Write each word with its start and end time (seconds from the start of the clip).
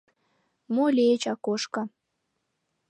—Мо 0.73 0.85
лийыч, 0.95 1.23
Акошка? 1.33 1.83